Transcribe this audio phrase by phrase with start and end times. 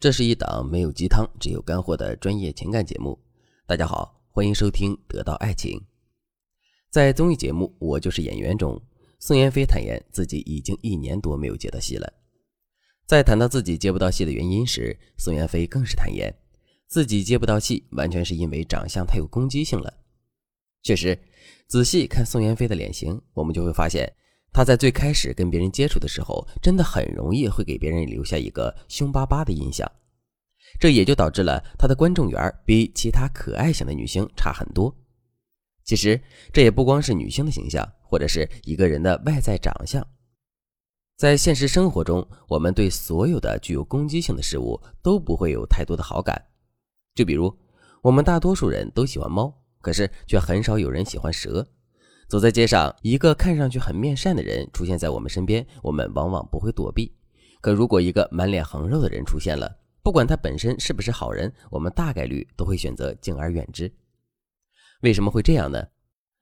[0.00, 3.18] 这是一档没有鸡汤，只有干货的专业情感节目。
[3.66, 5.78] 大家好，欢迎收听《得到爱情》。
[6.88, 8.80] 在综艺节目《我就是演员》中，
[9.18, 12.10] 宋妍霏坦言自己已经一年多没有接到戏了。
[13.04, 16.34] 在谈到自己接不到戏的原因时，宋妍霏更是坦言，
[16.86, 19.92] 自己接不到戏完全是因为长相太有攻击性了。
[20.82, 21.18] 确实，
[21.66, 24.10] 仔细看宋妍霏的脸型，我们就会发现。
[24.52, 29.90] 他在最开始跟别人接触的时候，真的很容易会给别人留下一个凶巴巴的印象，
[30.78, 34.94] 这也就导致了他的观众缘比其他可爱型的女星差很多。
[35.84, 36.20] 其实
[36.52, 40.06] 这也不光是女性的形象，或者是一个人的外在长相，
[41.16, 46.40] 在现实生活中，我们对所有的具有攻击性的事物都不会有太多的好感。
[47.14, 47.56] 就比如，
[48.02, 51.66] 我们大多数人都喜欢猫，可是却很少有人喜欢蛇。
[52.30, 57.12] 走在街上，一个看上去很面善的人出现在我们身边，我们往往不会躲避。
[57.60, 59.68] 可如果一个满脸横肉的人出现了，
[60.00, 63.92] 不管他本身是不是好人，我们大概率都会选择敬而远之。
[65.02, 65.84] 为什么会这样呢？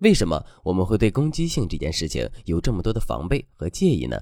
[0.00, 4.20] 为什么我们会对攻击性这件事情有这么多的防备和介意呢？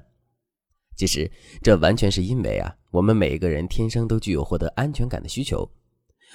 [0.97, 1.28] 其实，
[1.61, 5.69] 这完全是因为啊，我们每一个人天生都具有获得安全感的需求，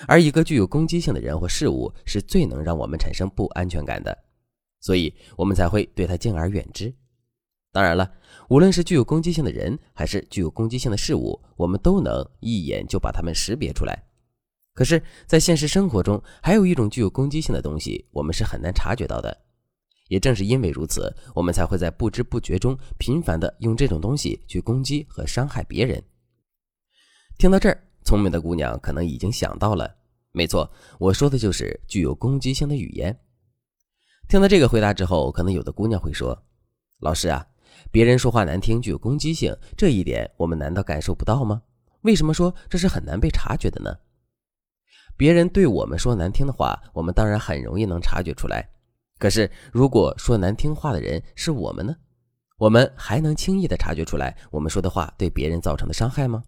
[0.06, 4.18] 而一个具有攻击性的人或事物是最能让我们产生不安全感的。
[4.84, 6.94] 所以，我们才会对他敬而远之。
[7.72, 8.12] 当然了，
[8.50, 13.98] 无论是具有攻击性的人，还是具有攻击性的事物，我们都能一眼就把它们识别出来。
[14.73, 19.36] 可是，在现实生活中，还有一种具有攻击性的东西，我们是很难察觉到的。
[20.09, 26.03] 也正是因为如此，我们才会在不知不觉中频繁的用这种东西去攻击和伤害别人。
[27.38, 29.95] 听到这儿，聪明的姑娘可能已经想到了，
[30.34, 33.18] 没错，我说的就是具有攻击性的语言。
[34.28, 36.44] 听到这个回答之后，可能有的姑娘会说
[37.02, 37.46] ：“老师啊，
[37.92, 41.62] 别人说话难听，具有攻击性，这一点我们难道感受不到吗？
[42.02, 43.96] 为什么说这是很难被察觉的呢？
[45.16, 48.68] 别人对我们说难听的话，我们当然很容易能察觉出来。
[49.20, 51.96] 可是，如果说难听话的人是我们呢？
[52.58, 56.44] 我们还能轻易的察觉出来我们说的话对别人造成的伤害吗？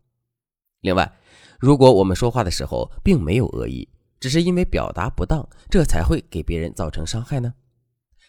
[0.82, 1.12] 另外，
[1.60, 3.88] 如果我们说话的时候并没有恶意，
[4.20, 7.54] 只是因为表达不当，这才会给别人造成伤害呢？”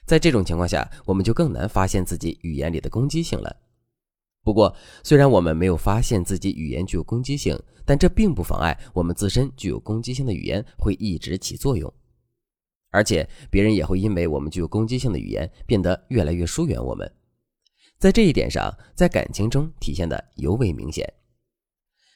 [0.06, 3.54] 在这种情况下，我们就更难发现自己语言里的攻击性了。
[4.44, 11.92] 不过，虽然我们没有发现自己语言具有攻击性，但这并不妨碍我们自身具有攻击性的语言会一直起作用，
[12.90, 17.12] 而且别人也会因为我们具有攻击性的语言变得越来越疏远我们。
[17.98, 21.12] 在这一点上，在感情中体现的尤为明显。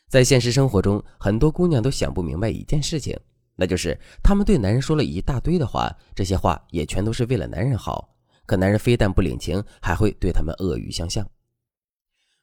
[0.08, 3.18] 在现实生活中，很多姑娘都想不明白一件事情。
[3.60, 8.16] 那就是他们对男人说了一大堆的话，这些话也全都是为了男人好。
[8.46, 11.28] 可男人非但不领情，还会对他们恶语相向。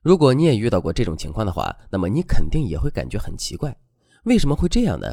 [0.03, 3.75] 如果你也遇到过这种情况的话，那么你肯定也会感觉很奇怪，
[4.25, 5.11] 为什么会这样呢？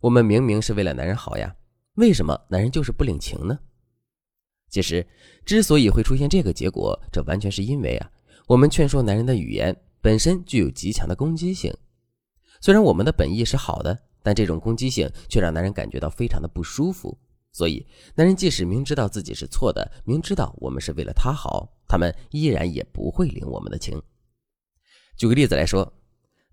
[0.00, 1.52] 我们明明是为了男人好呀，
[1.94, 3.58] 为什么男人就是不领情呢？
[4.70, 5.04] 其实，
[5.44, 8.08] 之所以会出现这个结果，这完全是因为啊，
[8.46, 11.76] 我们劝说男人的语言本身具有极强的攻击性。
[12.60, 13.98] 虽然我们的本意是好的。
[14.24, 17.16] 但这种攻击性却让男人感觉到非常的不舒服，
[17.52, 24.00] 所以男人即使明知道自己是错的，明知道我们是为了他好，他们依然也不会领我们的情。
[25.14, 25.92] 举个例子来说，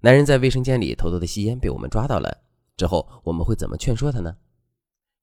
[0.01, 2.43] 男人在卫生间里偷偷的吸烟被我们抓到了
[2.75, 4.35] 之后，我们会怎么劝说他呢？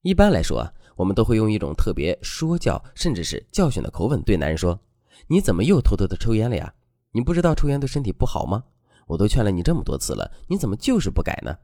[0.01, 4.79] 一般来说啊，我们都会用一种特别说教甚至是教训的口吻对男人说
[5.27, 6.73] ：“你怎么又偷偷的抽烟了呀？
[7.11, 8.63] 你不知道抽烟对身体不好吗？
[9.05, 11.55] 我都劝了你这么多次了，你怎么就是不改呢？”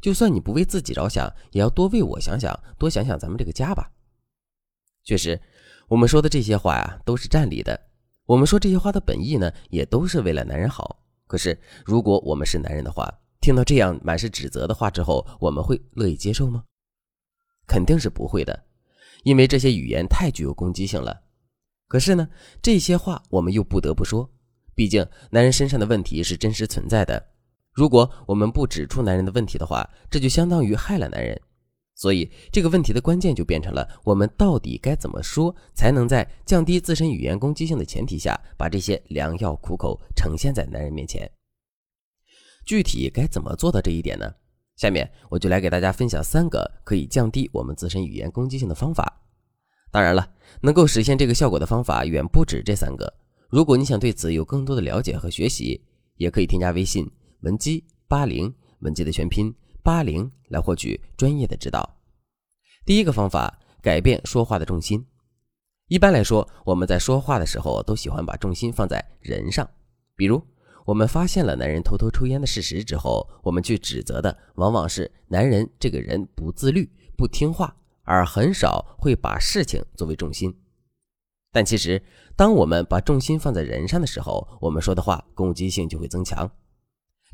[0.00, 3.90] 就算你不为自己着想，也要多为我想想，多想想咱们这个家吧。
[5.04, 5.40] 确实，
[5.88, 7.88] 我们说的这些话呀，都是占理的。
[8.26, 11.02] 我们说这些话的本意呢，也都是为了男人好。
[11.26, 16.64] 可是，如果我们是男人的话，听到这样满是指责的话之后，我们会乐意接受吗？
[17.66, 18.64] 肯定是不会的，
[19.24, 21.22] 因为这些语言太具有攻击性了。
[21.86, 22.28] 可是呢，
[22.60, 24.30] 这些话我们又不得不说，
[24.74, 27.30] 毕竟男人身上的问题是真实存在的。
[27.78, 31.40] 如果我们不指出男人的问题的话，这就相当于害了男人。
[31.94, 41.30] 所以这个问题的关键就变成了：我们到底该怎么说，才能在降低自身语言攻击性的前提下，把这些良药苦口呈现在男人面前？
[42.66, 44.28] 具体该怎么做到这一点呢？
[44.74, 49.22] 下面我就来给大家分享三个可以降低我们自身语言攻击性的方法。
[49.92, 50.28] 当然了，
[50.62, 53.14] 能够实现这个效果的方法远不止这三个。
[53.48, 55.80] 如果你想对此有更多的了解和学习，
[56.16, 57.08] 也可以添加微信。
[57.42, 61.88] 文姬八零，文姬的全拼八零，来获取专业的指导。
[62.84, 65.06] 第一个方法，改变说话的重心。
[65.86, 69.68] 一般来说，我们在说话的时候都喜欢把重心放在人上，
[70.16, 70.42] 比如
[70.84, 80.52] 我们发现了男人偷偷抽烟的事实之后，我们去指责的往往是男人这个人不自律、不听话，而很少会把事情作为重心。
[81.52, 82.02] 但其实，
[82.36, 86.50] 当我们把重心放在人上的时候，我们说的话攻击性就会增强。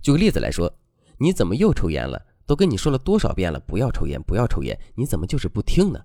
[0.05, 0.71] 举个例子来说，
[1.17, 2.21] 你怎么又抽烟了？
[2.45, 6.05] 都跟你说了多少遍了，不要抽烟，不要抽烟，你怎么就是不听呢？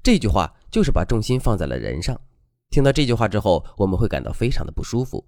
[0.00, 2.16] 这句话就是把重心放在了人上。
[2.70, 5.26] 听到这句话之后，我们会感到非常的不舒服。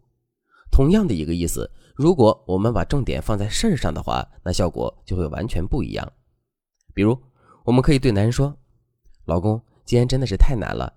[0.71, 6.13] 同样的一个意思，如果我们把重点放在事儿上的话，那效果就会完全不一样。
[6.95, 7.21] 比如，
[7.65, 8.57] 我们可以对男人说
[9.27, 10.93] ：“老公，戒烟真的是太难了，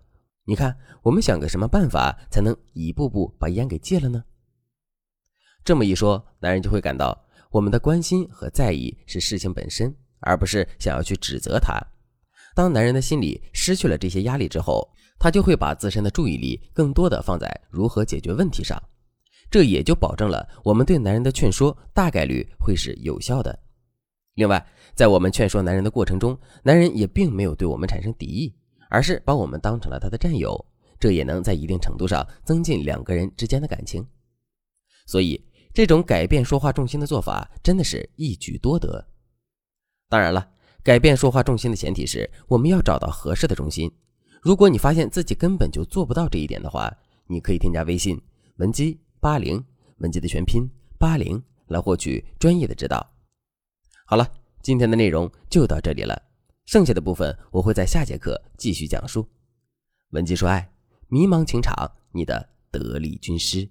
[0.46, 4.24] 你看，我们想个什么办法才能一步步把烟给戒了呢？”
[5.64, 7.18] 这么一说，男人就会感到
[7.50, 11.80] 我们的关心和在意是事情本身，而不是想要去指责他。
[12.56, 14.88] 当男人的心里失去了这些压力之后，
[15.18, 18.82] 他就会把自身的注意力更多的放在如何解决问题上，
[19.50, 23.58] 这也就保证了我们对男人的劝说大概率会是有效的。
[24.36, 24.64] 另外，
[24.96, 28.54] 在我们劝说男人的过程中，男人也并没有对我们产生敌意，
[28.90, 30.64] 而是把我们当成了他的战友，
[31.00, 34.06] 这也能在一定程度上增进两个人之间的感情。
[35.06, 35.40] 所以，
[35.74, 39.06] 这种改变说话重心的做法真的是一举多得。
[40.08, 40.52] 当然了。
[40.84, 43.90] 改变说话重心的前提是我们要找到合适的重心。
[44.42, 46.94] 如果你发现自己根本就做不到这一点的话，
[47.26, 48.22] 你可以添加微信
[48.58, 49.64] 文姬八零，
[50.00, 53.10] 文姬的全拼八零，来获取专业的指导。
[54.06, 54.30] 好了，
[54.62, 56.22] 今天的内容就到这里了，
[56.66, 59.26] 剩下的部分我会在下节课继续讲述。
[60.10, 60.70] 文姬说爱，
[61.08, 63.70] 迷茫情场，你的得力军师。